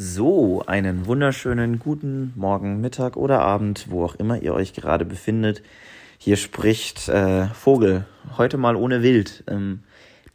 So, 0.00 0.62
einen 0.64 1.06
wunderschönen 1.06 1.80
guten 1.80 2.32
Morgen, 2.36 2.80
Mittag 2.80 3.16
oder 3.16 3.40
Abend, 3.40 3.86
wo 3.90 4.04
auch 4.04 4.14
immer 4.14 4.40
ihr 4.40 4.54
euch 4.54 4.72
gerade 4.72 5.04
befindet. 5.04 5.60
Hier 6.18 6.36
spricht 6.36 7.08
äh, 7.08 7.48
Vogel, 7.48 8.04
heute 8.36 8.58
mal 8.58 8.76
ohne 8.76 9.02
Wild. 9.02 9.42
Ähm, 9.48 9.80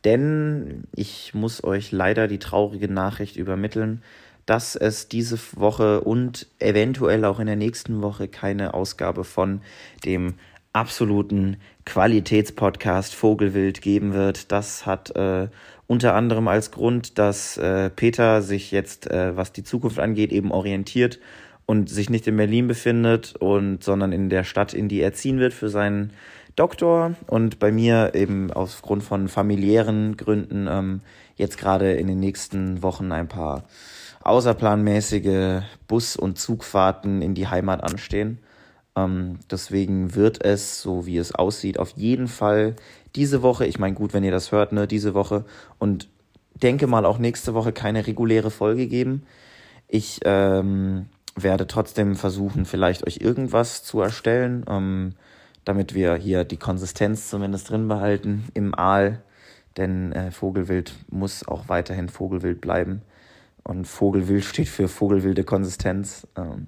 denn 0.04 0.84
ich 0.94 1.34
muss 1.34 1.64
euch 1.64 1.94
leider 1.94 2.28
die 2.28 2.40
traurige 2.40 2.90
Nachricht 2.90 3.38
übermitteln, 3.38 4.04
dass 4.46 4.76
es 4.76 5.08
diese 5.08 5.40
Woche 5.54 6.02
und 6.02 6.48
eventuell 6.60 7.24
auch 7.24 7.40
in 7.40 7.48
der 7.48 7.56
nächsten 7.56 8.02
Woche 8.02 8.28
keine 8.28 8.74
Ausgabe 8.74 9.24
von 9.24 9.62
dem 10.04 10.34
absoluten 10.74 11.58
Qualitätspodcast 11.86 13.14
Vogelwild 13.16 13.82
geben 13.82 14.14
wird. 14.14 14.52
Das 14.52 14.86
hat 14.86 15.16
äh, 15.16 15.48
unter 15.88 16.16
anderem 16.16 16.48
als 16.48 16.72
Grund, 16.72 17.20
dass 17.20 17.58
äh, 17.58 17.90
Peter 17.90 18.42
sich 18.42 18.72
jetzt, 18.72 19.10
äh, 19.10 19.38
was 19.38 19.52
die 19.52 19.64
Zukunft 19.64 20.00
angeht, 20.00 20.32
eben 20.32 20.52
orientiert 20.52 21.20
und 21.66 21.90
sich 21.90 22.10
nicht 22.10 22.28
in 22.28 22.38
Berlin 22.38 22.68
befindet 22.68 23.36
und 23.36 23.84
sondern 23.84 24.12
in 24.12 24.30
der 24.30 24.44
Stadt, 24.44 24.74
in 24.74 24.90
die 24.90 25.02
er 25.02 25.14
ziehen 25.14 25.40
wird 25.40 25.54
für 25.54 25.70
seinen 25.70 26.12
Doktor 26.56 27.16
und 27.28 27.60
bei 27.60 27.72
mir 27.72 28.12
eben 28.16 28.52
aufgrund 28.52 29.04
von 29.04 29.28
familiären 29.28 30.18
Gründen 30.18 30.68
ähm, 30.70 31.02
jetzt 31.36 31.58
gerade 31.58 31.94
in 31.94 32.08
den 32.08 32.20
nächsten 32.20 32.84
Wochen 32.84 33.12
ein 33.12 33.28
paar 33.28 33.64
außerplanmäßige 34.24 35.64
Bus- 35.88 36.16
und 36.16 36.38
Zugfahrten 36.38 37.22
in 37.22 37.34
die 37.34 37.48
Heimat 37.48 37.84
anstehen. 37.84 38.40
Ähm, 38.96 39.40
deswegen 39.50 40.16
wird 40.16 40.44
es, 40.44 40.82
so 40.82 41.06
wie 41.06 41.18
es 41.18 41.34
aussieht, 41.34 41.80
auf 41.80 41.92
jeden 41.92 42.28
Fall 42.28 42.76
diese 43.16 43.42
Woche, 43.42 43.66
ich 43.66 43.80
meine, 43.80 43.96
gut, 43.96 44.14
wenn 44.14 44.24
ihr 44.24 44.32
das 44.32 44.52
hört, 44.52 44.72
ne, 44.72 44.88
diese 44.88 45.14
Woche 45.14 45.46
und 45.80 46.10
denke 46.56 46.88
mal 46.88 47.06
auch 47.06 47.18
nächste 47.18 47.54
Woche 47.54 47.74
keine 47.74 48.06
reguläre 48.06 48.52
Folge 48.52 48.88
geben. 48.88 49.24
Ich 49.88 50.20
ähm, 50.26 51.08
werde 51.36 51.68
trotzdem 51.68 52.16
versuchen, 52.16 52.66
vielleicht 52.66 53.06
euch 53.06 53.18
irgendwas 53.18 53.84
zu 53.84 54.02
erstellen, 54.02 54.66
ähm, 54.68 55.16
damit 55.66 55.94
wir 55.94 56.16
hier 56.16 56.44
die 56.44 56.58
Konsistenz 56.58 57.30
zumindest 57.30 57.70
drin 57.70 57.88
behalten 57.88 58.46
im 58.54 58.76
Aal. 58.76 59.24
Denn 59.78 60.12
äh, 60.12 60.32
Vogelwild 60.32 60.94
muss 61.10 61.48
auch 61.48 61.68
weiterhin 61.70 62.10
Vogelwild 62.10 62.62
bleiben. 62.62 63.02
Und 63.64 63.86
Vogelwild 63.86 64.44
steht 64.44 64.68
für 64.68 64.88
Vogelwilde 64.88 65.44
Konsistenz. 65.44 66.28
Ähm, 66.36 66.68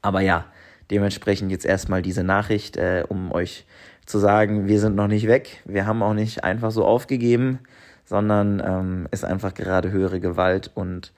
aber 0.00 0.20
ja, 0.20 0.46
dementsprechend 0.90 1.50
jetzt 1.50 1.64
erstmal 1.64 2.02
diese 2.02 2.24
Nachricht, 2.24 2.76
äh, 2.76 3.04
um 3.08 3.32
euch 3.32 3.66
zu 4.06 4.18
sagen, 4.18 4.66
wir 4.66 4.80
sind 4.80 4.96
noch 4.96 5.08
nicht 5.08 5.26
weg, 5.26 5.62
wir 5.64 5.86
haben 5.86 6.02
auch 6.02 6.14
nicht 6.14 6.44
einfach 6.44 6.70
so 6.70 6.84
aufgegeben, 6.84 7.60
sondern 8.04 8.60
ähm, 8.64 9.08
ist 9.10 9.24
einfach 9.24 9.54
gerade 9.54 9.90
höhere 9.92 10.20
Gewalt 10.20 10.70
und 10.74 11.12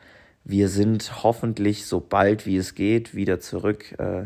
wir 0.44 0.68
sind 0.68 1.22
hoffentlich 1.22 1.86
so 1.86 2.00
bald 2.00 2.46
wie 2.46 2.56
es 2.56 2.74
geht 2.74 3.14
wieder 3.14 3.40
zurück 3.40 3.94
äh, 3.98 4.24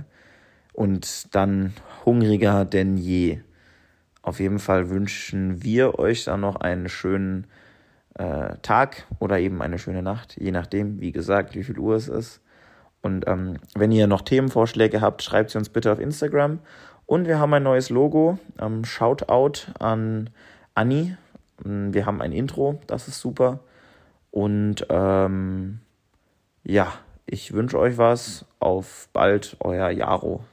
und 0.72 1.34
dann 1.34 1.74
hungriger 2.04 2.64
denn 2.64 2.96
je. 2.96 3.40
Auf 4.22 4.40
jeden 4.40 4.58
Fall 4.58 4.90
wünschen 4.90 5.62
wir 5.62 5.98
euch 5.98 6.24
dann 6.24 6.40
noch 6.40 6.56
einen 6.56 6.88
schönen 6.88 7.46
äh, 8.14 8.56
Tag 8.62 9.06
oder 9.20 9.38
eben 9.38 9.62
eine 9.62 9.78
schöne 9.78 10.02
Nacht, 10.02 10.36
je 10.40 10.50
nachdem, 10.50 11.00
wie 11.00 11.12
gesagt, 11.12 11.54
wie 11.54 11.62
viel 11.62 11.78
Uhr 11.78 11.94
es 11.94 12.08
ist. 12.08 12.40
Und 13.06 13.24
ähm, 13.28 13.58
wenn 13.76 13.92
ihr 13.92 14.08
noch 14.08 14.22
Themenvorschläge 14.22 15.00
habt, 15.00 15.22
schreibt 15.22 15.50
sie 15.50 15.58
uns 15.58 15.68
bitte 15.68 15.92
auf 15.92 16.00
Instagram 16.00 16.58
und 17.06 17.28
wir 17.28 17.38
haben 17.38 17.54
ein 17.54 17.62
neues 17.62 17.88
Logo. 17.88 18.38
Ähm, 18.60 18.84
Shoutout 18.84 19.70
an 19.78 20.30
Anni. 20.74 21.16
Ähm, 21.64 21.94
wir 21.94 22.04
haben 22.04 22.20
ein 22.20 22.32
Intro, 22.32 22.80
das 22.88 23.06
ist 23.06 23.20
super. 23.20 23.60
Und 24.32 24.86
ähm, 24.90 25.78
ja, 26.64 26.92
ich 27.26 27.52
wünsche 27.52 27.78
euch 27.78 27.96
was. 27.96 28.44
Auf 28.58 29.08
bald, 29.12 29.56
euer 29.60 29.90
Jaro. 29.90 30.44